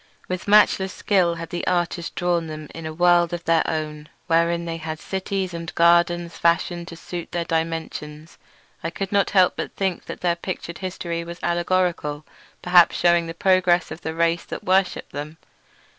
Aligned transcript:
With 0.27 0.47
matchless 0.47 0.91
skill 0.91 1.35
had 1.35 1.51
the 1.51 1.67
artist 1.67 2.15
drawn 2.15 2.47
them 2.47 2.67
in 2.73 2.87
a 2.87 2.91
world 2.91 3.33
of 3.33 3.43
their 3.43 3.61
own, 3.69 4.09
wherein 4.25 4.65
they 4.65 4.77
had 4.77 4.97
cities 4.99 5.53
and 5.53 5.71
gardens 5.75 6.37
fashioned 6.39 6.87
to 6.87 6.95
suit 6.95 7.31
their 7.31 7.45
dimensions; 7.45 8.39
and 8.81 8.87
I 8.87 8.89
could 8.89 9.11
not 9.11 9.31
but 9.55 9.75
think 9.75 10.05
that 10.05 10.21
their 10.21 10.35
pictured 10.35 10.79
history 10.79 11.23
was 11.23 11.37
allegorical, 11.43 12.25
perhaps 12.63 12.95
shewing 12.95 13.27
the 13.27 13.35
progress 13.35 13.91
of 13.91 14.01
the 14.01 14.15
race 14.15 14.45
that 14.45 14.63
worshipped 14.63 15.11
them. 15.11 15.37